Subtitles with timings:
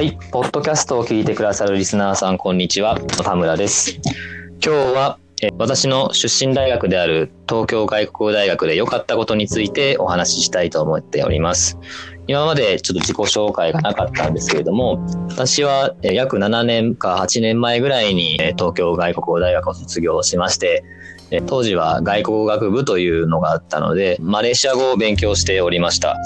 [0.00, 2.98] はい、ポッドキャストを聞いてくださるリスナーさん、こんにちは。
[2.98, 4.00] 田村です。
[4.64, 11.76] 今日は、え私の出身大学である東京外国語大学で良かったことについてお話ししたいと思っております。
[12.28, 20.82] 今までちょっと自己紹介がなかったんですけれども、私はえ約7年か8年前ぐらいにえ東京外国語大学を卒業しまして、
[21.30, 26.16] え当時は外国語学部というのがあったので、マレーシア語を勉強しておりました。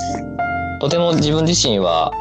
[0.81, 2.13] とても自分自身は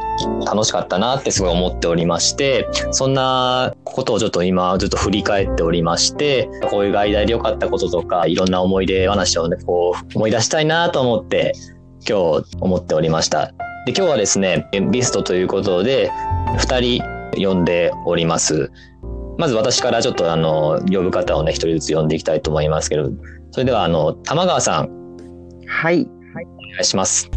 [0.46, 11.52] 楽しかったなってすごい思っておりまして、そんなことをちょっと今ずっと振り返っておりまして、こういう外大で良かったこととか、いろんな思い出話をね、こう思い出したいなと思って
[12.08, 13.48] 今日思っておりました。
[13.86, 16.10] で、今日はですね、ゲストということで、
[16.56, 17.00] 2
[17.32, 18.70] 人呼んでおります。
[19.36, 23.10] まず私からちょっとあの、呼ぶ方をね、一人ずつ呼んでいきたいと思いますけど、
[23.50, 24.88] それではあの、玉川さん、
[25.66, 26.02] はい。
[26.02, 27.30] お願いします。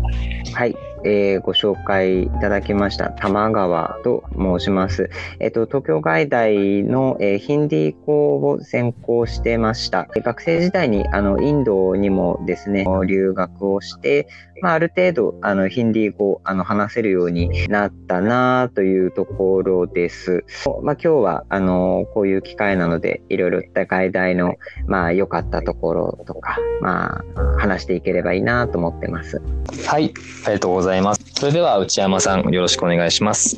[0.54, 0.87] はい。
[1.04, 5.10] えーご紹介いただきました玉川と申します。
[5.40, 10.08] えっ、と、東京外大の、えーヒンディー校を専攻してました。
[10.14, 14.28] 学生時代にあのインドにもですね、留学をして、
[14.62, 20.44] まあ、ある程度あのヒンディー語をあの話せるようになったなというところです。
[20.84, 29.42] まあ、今日はあのこういう機会なので、いろいろ外大のまあ良かったところとか、まあ話していければいいなと思ってます。
[29.86, 30.14] はい、
[30.46, 31.22] ありがとうございます。
[31.34, 33.58] それでは内山さん、よろしくお願いします。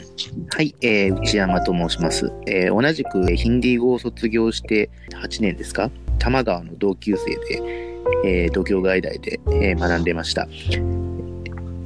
[0.52, 2.31] はい、えー内山と申します。
[2.47, 4.89] えー同じくえーヒンディー語を卒業して
[5.23, 5.89] 8年ですか？
[6.20, 7.88] 多摩川の同級生で、
[8.25, 10.47] えー東京外大で、えー学んでました。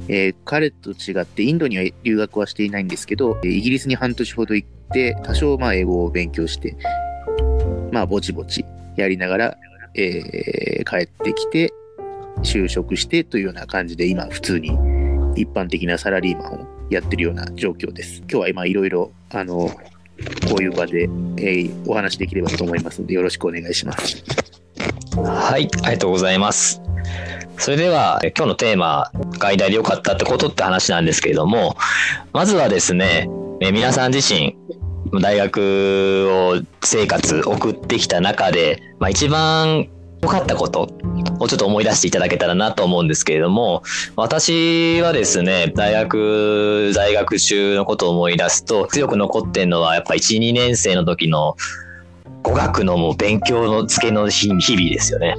[0.08, 6.76] えー彼と違ってインドには留学はしていないんですけど、イギリスに半年ほど行って、多少まあ英語を勉強して、
[7.92, 8.64] まあぼちぼち
[8.96, 9.58] やりながら、
[9.94, 11.72] えー帰ってきて、
[12.42, 14.68] 就職してというような感じで今普通に
[15.36, 18.18] 一般的なサラリーマンをやってるような状況です。
[18.18, 19.70] 今日は今いろいろ、あの、
[20.48, 24.22] こういう場で、えーお話できればと思いますので、よろしくお願いします。
[25.16, 26.80] はい、ありがとうございます。
[27.58, 31.76] それでは、今日のテーマ、外大で良かったってことって話なんですけれども、
[32.32, 33.28] まずはですね、
[33.60, 34.56] え皆さん自身、
[35.22, 39.88] 大学を生活送ってきた中で、まあ、一番
[40.22, 40.88] 良かったこと
[41.38, 43.82] をちょっと思い出していただけたらなと思うんですけれども、
[44.16, 51.56] 私はですね、大学在学中のことを思い出すと、強く残ってるのはやっぱ1、2年生の時の
[52.44, 54.60] 語学のもう勉強の付けの日々
[54.90, 55.34] ですよね。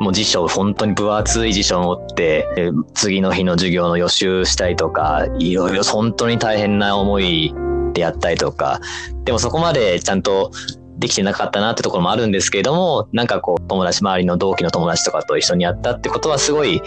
[0.00, 2.48] もう辞書、本当に分厚い辞書を持って、
[2.94, 7.54] 次の日の授業の予習したりとか、いろいろ本当に大変な思い
[7.92, 8.80] でやったりとか、
[9.24, 10.50] でもそこまでちゃんと
[10.98, 16.80] できてなかったなってところもあるんですけれども、なんかこう、友達、周りの同期の友達とかと一緒にやったってことはすごい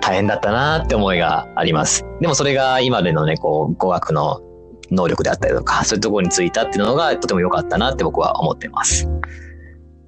[0.00, 2.04] 大変だったなって思いがあります。
[2.20, 4.40] でもそれが今でのね、こう、語学の
[4.92, 9.08] 能力であったりとか、そういうところについたっていうのがとても良かったなって僕は思ってます。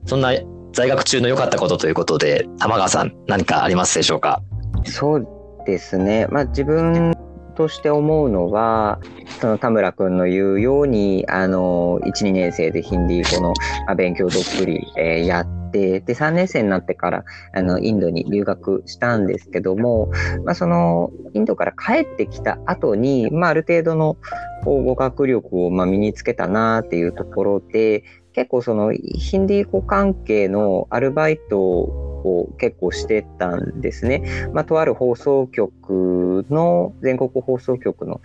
[0.07, 0.33] そんな
[0.73, 4.43] 在学中の良かったことということで、玉川さん何かありますでしょうか？
[4.85, 5.27] そう
[5.67, 6.27] ですね。
[6.31, 7.15] まあ自分
[7.55, 9.01] として思うのは、
[9.41, 13.55] その田村くんの言うように、1、2年生でヒンディー語
[13.89, 20.11] の勉強どっぷり、えやって、で、3年生になってから、あの、インドに留学したんですけども、
[20.45, 24.17] まあその、インドから帰ってきた後に、まあある程度の
[24.65, 28.05] こう語学力をま身につけたなっていうところで、
[28.35, 34.51] 結構そのヒンディー語関係のアルバイトを結構してたんですね。
[34.53, 38.21] まあ、とある放送局の、全国放送局の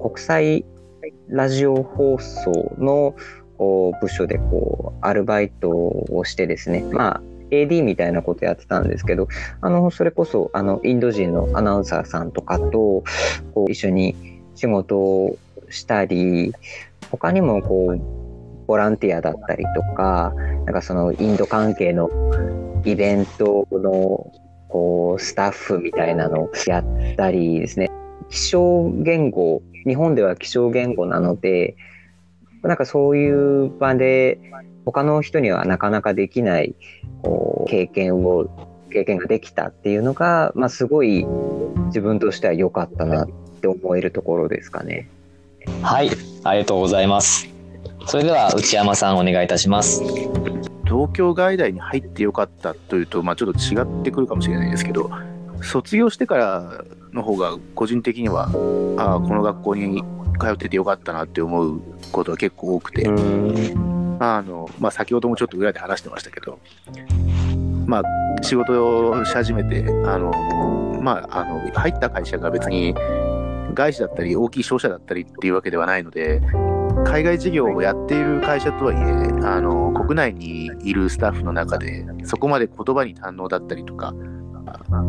[0.00, 0.64] 国際
[1.28, 3.14] ラジオ放送の
[4.00, 9.28] 部署でこうアルバイトをしてですね、まあ、AD みたいなことやってたんですけど、
[9.60, 12.70] あの、それこそ、あの、インド人のアナウンサーさんとかと、
[13.54, 15.38] こう、一緒に仕事を
[15.70, 16.52] したり、
[17.10, 18.27] 他にも、こう、
[18.68, 20.32] ボランティアだったりとか、
[20.66, 22.08] なんかその、インド関係の
[22.84, 24.30] イベントの、
[24.68, 26.84] こう、スタッフみたいなのをやっ
[27.16, 27.90] たりですね、
[28.28, 31.74] 気象言語、日本では気象言語なので、
[32.62, 34.38] なんかそういう場で、
[34.84, 36.74] 他の人にはなかなかできない
[37.22, 38.48] こう経験を
[38.90, 41.26] 経験ができたっていうのが、まあ、すごい
[41.86, 43.28] 自分としては良かったなっ
[43.60, 45.08] て思えるところですかね。
[45.82, 46.10] はい、
[46.44, 47.57] ありがとうございます。
[48.06, 50.02] それでは内山さんお願いいたします。
[50.84, 55.10] 東京外大に入ってよかったというと、まあ、ちょっと違ってくるかもしれないですけど、
[55.62, 58.48] 卒業してからの方が個人的には、
[58.96, 60.02] ああ、この学校に
[60.40, 61.80] 通っててよかったなって思う
[62.12, 66.58] ことは結構多くて、あの、まあ、先ほどもちょっと裏で話してましたけど、
[67.86, 70.32] まあ、仕事をし始めて、あの、
[71.02, 72.94] まあ、あの、入った会社が別に
[73.74, 76.40] 外資だったり大きい商社だったりっていうわけではないので、
[77.04, 79.00] 海外事業をやっている会社とはいえ、
[79.46, 84.12] あの国内にいるスタッフの中で、そこまで言葉に堪能だったりとか、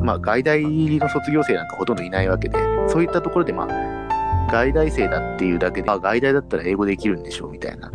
[0.03, 2.57] まあ、外大の卒業生なんかほとんどいないわけで、
[2.88, 7.92] そういったところで、まあ、外大生だっていうだけで、まあ、外大だったら英語できるんでしょうみたいな、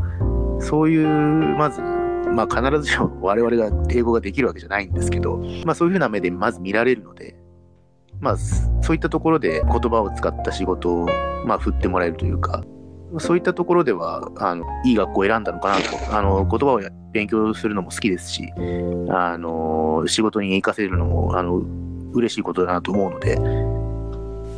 [0.60, 1.08] そういう、
[1.56, 7.36] まず、まあ、必ずしも我々が英語ができるわけじゃないんですけど、まあ、そういうふうな目でまず見られるので、
[8.20, 11.06] まあ、そういったところで言葉を使った仕事を、
[11.46, 12.64] まあ、振ってもらえるというか、
[13.18, 16.16] そういったところでは、あの、いい学校を選んだのかなと。
[16.16, 16.80] あの、言葉を
[17.12, 18.52] 勉強するのも好きですし、
[19.10, 21.62] あの、仕事に活かせるのも、あの、
[22.12, 23.36] 嬉しいことだなと思うので、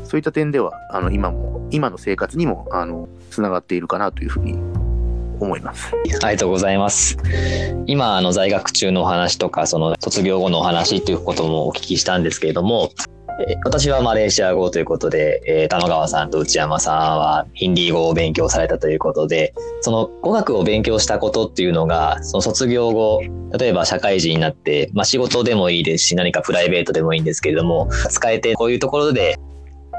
[0.04, 4.52] そういった点では、あの、今も、今の生活にも、あの、つながっているかなというふうに
[5.40, 5.92] 思います。
[5.94, 7.16] ありがとうございます。
[7.86, 12.90] 今、あの、在学中のお話とか、その、卒業後のお話ということもお聞きしたんですけれども、
[13.64, 19.52] 私はマレーシア語ということで、えー、玉川さんと内山さんはヒンディー語を勉強されたということで、
[19.82, 23.20] その語学を勉強したことっていうのが、その卒業後、
[23.58, 29.38] 例えば社会人になって、まあ仕事でもいいですし、何かプライベートでもいいんですけれども、使えてこういうところで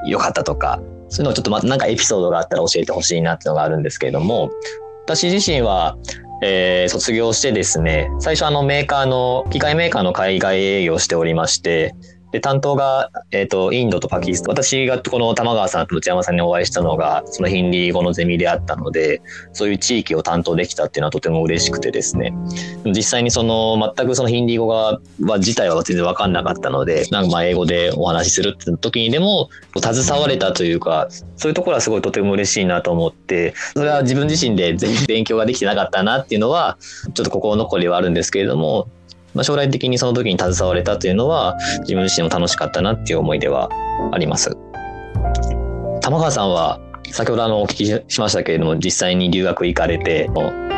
[0.07, 4.49] 良かったとか、そういうのをちょっとまたなんかエピソードがあったら教えてほしいなっていうのがあるんですけれども、
[5.05, 5.95] 私自身は、
[6.41, 11.93] えー、卒業してですね、最初あのメーカーの、機械メーカーの海外営業しておりまして、
[12.31, 14.55] で、担当が、えっ、ー、と、インドとパキスタン。
[14.55, 19.21] 私がこの玉川さんと内山さんにお会いしたのが、そのヒンディー語のゼミであったので、
[19.53, 22.33] そういう地域を担当できたっていうのはとても嬉しくてですね。
[22.85, 29.49] 実際にその、全くそのヒンディー語が、は自体は全然わかんなかったので、なんかまあ英語でお話しするって時にでも、
[29.79, 31.07] 携われたというか、
[31.37, 36.77] そういうところはすごいとても嬉しいなと思って、それは自分自身で全然勉強ができてなかったなっていうのは、
[37.13, 38.89] ちょっと心残りはあるんですけれども、
[39.37, 43.69] まあ、将来的にその時に携われたというのは自分自身も楽しかったなっていう思いでは
[44.11, 44.57] あります。
[46.01, 46.79] 玉川さんは
[47.11, 50.27] 先ほどあのお聞きしましたけれども実際に留学行かれて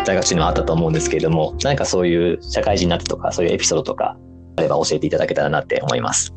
[0.06, 4.18] 在学中にもあったと思うんですけれども何かそういう社会人になってとかそういうエピソードとか
[4.58, 6.34] あれば教えていただけたらなって思います。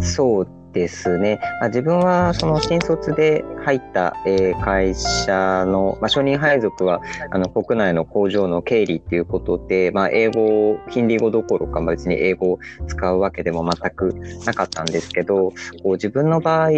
[0.00, 1.38] そうですね。
[1.60, 7.00] まあ、自分はその新卒で入った、えー、会社の、まあ、承認配属は
[7.30, 16.70] あの国内の工場の経理っていうことで、まあ、英語、ヒンディー語どころか別に英語を使うわけでも全くなかったんですけど、こう自分の場合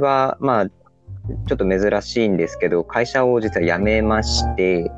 [0.00, 4.90] は、まあ、ちょっと珍しいんですけど、会社を実は辞めまして、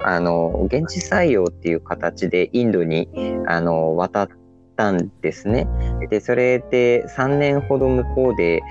[0.00, 3.08] あの、現地採用っていう形でインドに、
[3.46, 4.47] あの、渡って
[4.78, 5.66] たんですね。
[6.08, 8.62] で、それで3年ほど向こうで、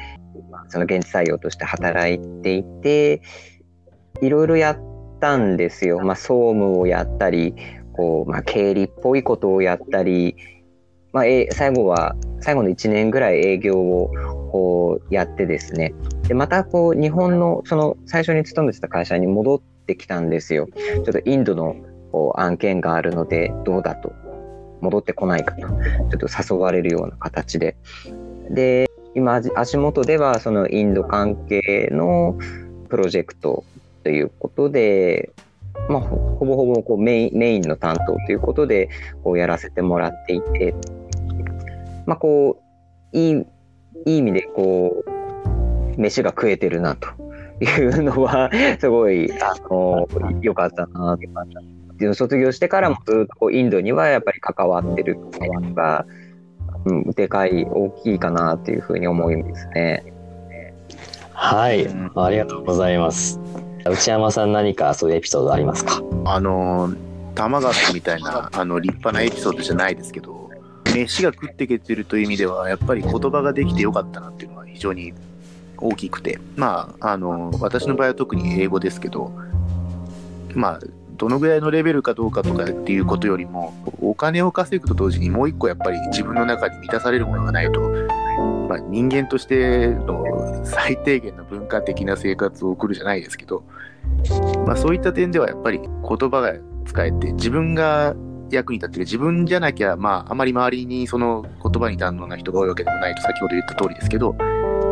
[0.69, 3.21] その現地採用として働いていて、
[4.21, 4.79] いろいろやっ
[5.19, 5.99] たんですよ。
[5.99, 7.53] まあ、総務をやったり、
[7.93, 10.35] こう、まあ、経理っぽいことをやったり、
[11.11, 14.11] まあ、え最後は、最後の1年ぐらい営業を
[14.51, 15.93] こうやってですね。
[16.27, 20.67] で、またこう、日本の、その最初に勤めてた会社に戻ってきたんですよ。
[20.67, 21.75] ちょっとインドの
[22.11, 24.26] こう案件があるので、どうだと。
[24.81, 27.77] 戻ってこないかと、ちょっと誘われるような形で。
[28.49, 32.37] で、今、足元ではそのインド関係の
[32.89, 33.63] プロジェクト
[34.03, 35.31] ということで、
[35.89, 38.89] まあ、ほぼほぼこうメインメインの担当ということで
[39.23, 40.75] こうやらせてもらっていて、
[42.05, 42.61] まあ、こ
[43.13, 43.45] ういい
[44.05, 47.09] いい意味でこう飯が食えてるなと
[47.63, 50.07] いうのはすごいあの
[50.41, 51.23] 良かったなと
[52.13, 56.05] 卒業してからもずっとこうインドにはやっぱり関わってるっていうのが、
[56.85, 60.13] うん、でかい、大きいかなっていうふうに思いますね。
[61.33, 63.39] はい、ありがとうございます。
[63.85, 66.01] 内山さん何かそういうエピソードありますか？
[66.25, 66.93] あの、
[67.35, 70.49] 玉川みたいなあの立派なエピソードじゃないですけど、
[70.93, 75.13] 飯が食っていけてるという意味では、やっぱり言葉ができてよかったなっていうのは非常に
[75.77, 79.31] 大きくて、まあ、あの、私の場合は特に英語ですけど、
[80.55, 80.79] まあ、
[81.17, 87.81] どのぐらいのレベルかどうかとかっていうことよりもお金を稼ぐと同時にもう一個やっぱり自分の中に満たされるものがないと、
[88.69, 90.23] まあ、人間としての
[90.63, 93.63] 最低限の文化的な生活を送るじゃないですけど、
[94.65, 95.89] まあ、そういった点ではやっぱり言
[96.29, 96.53] 葉が
[96.85, 98.15] 使えて自分が
[98.49, 99.05] 役に立ってる。
[99.05, 104.35] 自分じゃなきゃ、まあ、あまり周りにその言葉に堪能な人が多いわけでもないと先ほど言った通りですけど。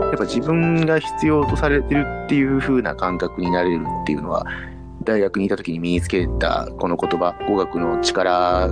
[0.06, 4.46] やっぱ自分が必要とされてるっていう風な感覚になれるっていうのは
[5.06, 8.70] 大学にいた時に身につけたこの言葉、語学の力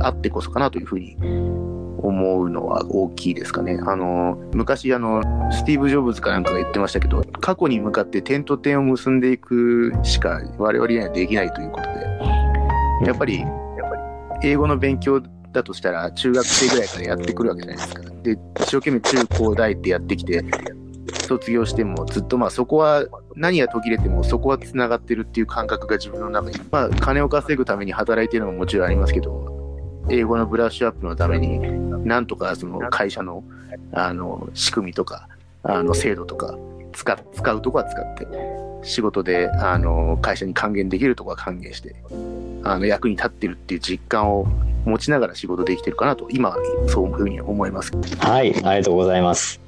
[0.00, 1.16] あってこそかなというふうに
[1.98, 3.78] 思うのは大きいですかね。
[3.86, 5.22] あの、昔あの、
[5.52, 13.48] スティーブ・ジョブズかなんかが言ってましたけど、過去に向かって点と点を結んでいくしか我々にはできないということで、やっぱり、やっ
[13.90, 13.96] ぱ
[14.42, 15.20] り英語の勉強
[15.52, 18.02] だとしたら中学生ぐらいからやってくるわけじゃないですか。
[18.22, 20.44] で、一生懸命中高大ってやってきて、
[21.24, 29.54] 卒業してもずっとまあそこは何が途切れてもそこはつながってるっていう感覚が自分の中にまあ金を稼ぐために働いてるのももちろんありますけど
[30.08, 31.58] 英語のブラッシュアップのために
[32.06, 33.42] なんとかその会社の
[33.92, 35.28] あの仕組みとか
[35.62, 36.56] あの制度とか
[36.92, 38.26] 使使うとこは使って
[38.82, 41.96] 仕事であの会社に還元できるとこは還元して
[42.62, 44.46] あの役に立ってるっていう実感を
[44.84, 46.54] 持ちながら仕事できてるかなと今
[46.88, 47.92] そういうふうに思います。
[48.18, 49.60] はい、ありがとうございます。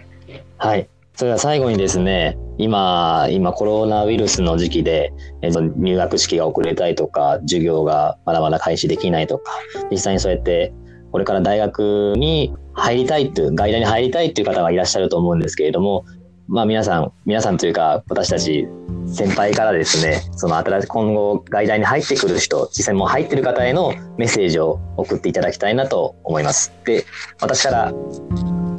[0.59, 0.89] はい。
[1.17, 9.51] それでは最後にですね、今、今コロナウイルスの時期で、えっと入学式が遅れたりとか、授業がまだまだ開始できないとか、
[9.91, 10.75] 実際にそうやって、
[11.13, 16.05] これから大学に入りたいという、外大に入りたいという方がいらっしゃると思うんですけれども、
[16.49, 18.69] まあ皆さん、皆さんというか、私たち
[19.07, 26.75] 先輩からですね、その新しい今後外大に入ってくる人、実際もう入ってる方へのメッセージを送っていただきたいなと思います。
[26.85, 27.07] で、
[27.41, 27.93] 私から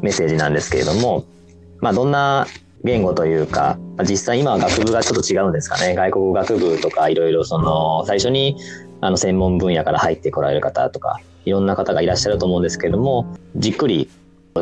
[0.04, 1.26] メッセージなんですけれども、
[1.82, 2.48] まあ、どんな
[2.84, 5.96] 言語というか、まあ実際今は学部がちょっと違うんですかね。
[5.96, 8.58] 外国語学部とかいろいろその、最初に
[9.02, 14.10] あの専門分野から入ってこられる方とか、いろんな方がいらっしゃると思うんですけれども、じっくり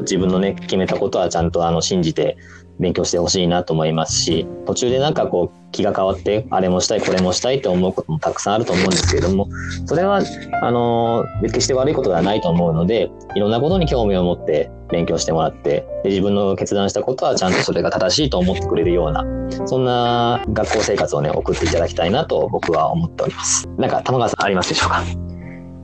[0.02, 2.38] 自分のね、決めたことはちゃんとあの信じて
[2.80, 9.48] 勉強してほしいなと思いますし、途中でなんかこう気が変わって、あれもしたい、これもしたいと思うこともたくさんあると思うんですけれども、
[9.86, 10.22] それは、
[10.62, 19.26] あの、決して悪いことではないと思うので、いろんなことに興味を持って勉強してもらって、で自分の決断したことはちゃんとそれが正しいと思ってくれるような、
[19.66, 23.68] そんな学校生活をね、送っていただきたいなと僕は思っております。
[23.78, 25.04] なんか、玉川さんありますでしょうか？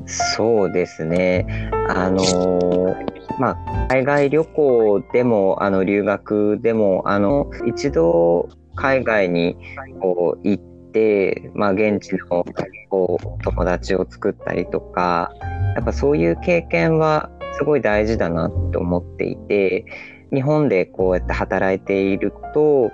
[0.07, 1.69] そうですね。
[1.89, 9.57] あのーまあ、海外旅行でも、あの、留学でも、あの、一度海外に
[9.99, 12.45] こう行って、まあ、現地の
[12.89, 15.31] こう友達を作ったりとか、
[15.75, 19.85] やっぱそういう経験はすごい大事だなと思っていて、
[20.33, 22.91] 日本でこうやって働いていると、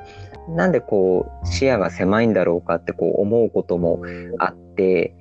[0.50, 4.02] なんでこう視野が狭いんだろうかってこう思うことも
[4.40, 5.14] あって、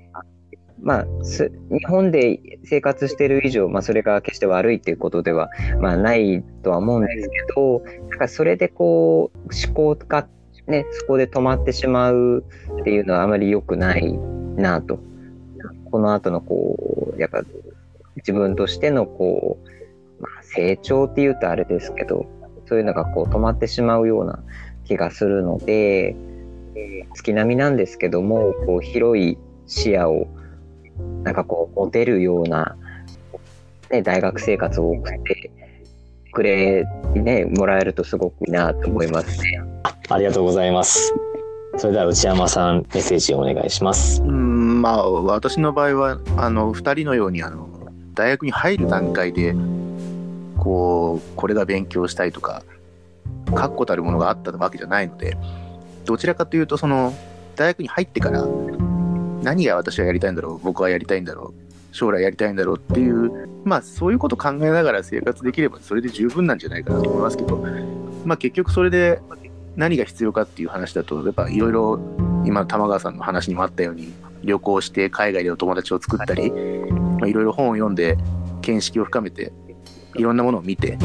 [0.83, 5.49] まあ、す日本で生活している以上、まあ、それが決して悪いっていうことでは、
[5.81, 10.29] まあ、ないとは思うんですけど、なんかそれでこう、思考が
[10.67, 12.45] ね、そこで止まってしまう
[12.81, 14.13] っていうのはあまり良くない
[14.57, 14.99] なと。
[15.91, 17.43] この後のこう、やっぱ
[18.17, 22.27] 自分としてのこう、まあ、成長っていうとあれですけど、
[22.69, 24.43] そういうのがこう止まってしまうような
[24.85, 26.17] 気がするので、
[27.15, 30.27] 月並みなんですけども、こう広い視野を
[31.23, 32.77] なんかこう、持てるような、
[33.91, 35.51] ね、大学生活を送って
[36.33, 36.85] くれ、
[37.15, 39.61] ね、もらえるとすごくいいなと思いますね。
[40.09, 41.15] ありがとうございます。
[41.79, 44.23] それでは内山さん、メッセージをお願いします。
[44.23, 44.47] うん
[44.87, 47.69] まあ私の場合はあの2人のようにあの
[48.15, 49.55] 大学に入る段階で
[50.59, 52.63] こうこれが勉強したいとか
[53.55, 55.37] 確固たるものがあったわけじゃないので
[56.05, 57.13] どちらかというとその
[57.57, 58.47] 大学に入ってから
[59.43, 67.57] 何が私はやりたいんだろう僕はやりたいんだろう将来やりたいんだろうっていうまあそういうこと考えながら生活できればそれで十分なんじゃないかなと思いますけど
[68.25, 69.21] まあ結局それで
[69.77, 72.01] 何が必要かっていう話だとやっぱいろいろ
[72.45, 74.13] 今玉川さんの話にもあったように
[74.43, 78.17] 旅行して海外でお友達を作ったりいろいろ本を読んで
[78.63, 79.53] 見識を深めて
[80.15, 80.99] いろんなものを見て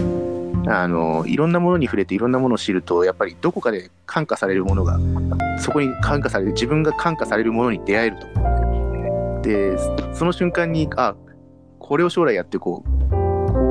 [0.67, 4.99] あのいろんなものに触れていろんなものを知るとやっぱりどこかで感化されるものが
[5.59, 9.77] そこに感化される自分が感化されるものに出会えると思うんで
[10.13, 11.15] その瞬間にあ
[11.79, 13.09] これを将来やっていこう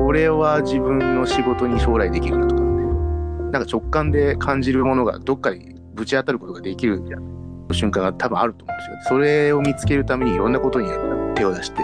[0.05, 7.01] これは自分の仕事に将来できるなとかなんか直感で感じるものがどっかにぶち当たることができる
[7.71, 8.97] 瞬間が多分あると思うんですよ。
[9.09, 10.87] それを見つけるためにいろんなことに
[11.35, 11.83] 手を出して、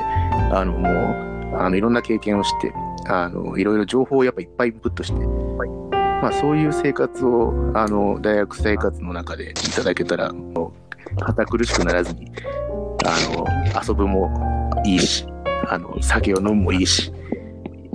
[0.51, 2.73] あの、もう、あの、いろんな経験をして、
[3.07, 5.19] あの、いろいろ情報をやっぱいっぱいインプットして、
[6.21, 10.73] まあそういう生活を、あの、大学生活の中でいただけたら、も
[11.13, 12.31] う堅苦しくならずに、
[13.05, 13.45] あの、
[13.87, 14.29] 遊ぶも
[14.85, 15.25] いいし、
[15.69, 17.11] あの、酒を飲むもいいし、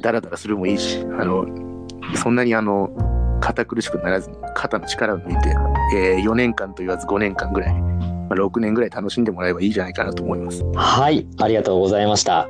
[0.01, 1.47] ダラダラするもいいし、あの、
[2.17, 2.91] そんなにあの、
[3.41, 5.51] 堅苦しくならずに肩の力を抜いて、
[5.95, 10.63] えー4年間と言わず5年間ぐらい、まあ、6年ぐらい楽しんでもらえばいいじゃないかなと思います。
[10.75, 12.49] はい、ありがとうございました。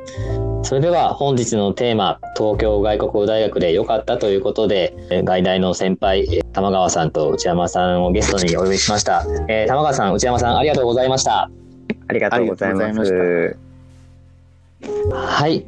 [0.64, 9.24] それでは本日のテーマ、東京外国語大学で良かったということで、えー外大の先輩、えー玉川さんと内山さんをゲストにお呼びしました。
[9.48, 11.50] えー玉川さん、内山さん、ありがとうございました。
[12.08, 13.56] ありがとうございます。
[15.10, 15.66] はい。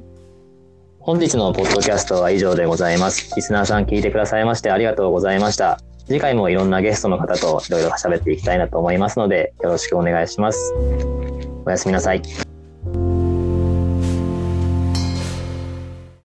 [1.00, 3.34] 本日のポッドキャストは以上でございます。
[3.34, 5.80] リスナーさん聞いてくださいましてありがとうございました。
[6.06, 10.72] 次回もいろんなゲストの方といろいろ喋っていきたいなと思いますので、よろしくお願いします。
[11.66, 12.22] おやすみなさい。